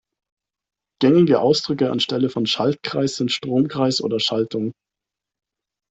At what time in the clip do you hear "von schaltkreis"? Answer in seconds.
2.31-3.17